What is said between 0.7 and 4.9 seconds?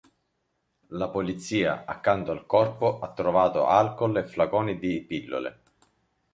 La polizia accanto al corpo ha trovato alcool e flaconi